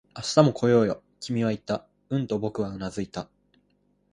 [0.17, 1.85] 「明日も来ようよ」、君は言った。
[2.09, 3.29] うんと僕はうなずいた